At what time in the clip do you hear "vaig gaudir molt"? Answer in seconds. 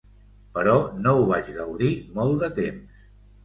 1.33-2.43